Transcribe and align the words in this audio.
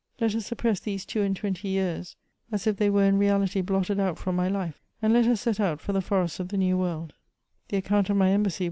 Let 0.19 0.33
us 0.33 0.47
suppress 0.47 0.79
these 0.79 1.05
two 1.05 1.21
and 1.21 1.35
twenty 1.35 1.67
years, 1.67 2.15
as 2.51 2.65
if 2.65 2.77
they 2.77 2.89
were 2.89 3.03
in 3.03 3.19
reality 3.19 3.61
blotted 3.61 3.99
out 3.99 4.17
from 4.17 4.35
my 4.35 4.47
life, 4.47 4.81
and 4.99 5.13
let 5.13 5.27
us 5.27 5.41
set 5.41 5.59
out 5.59 5.79
for 5.79 5.93
the 5.93 6.01
forests 6.01 6.39
of 6.39 6.47
the 6.47 6.57
New 6.57 6.75
World; 6.75 7.13
the 7.67 7.77
account 7.77 8.09
of 8.09 8.17
my 8.17 8.31
embassy. 8.31 8.59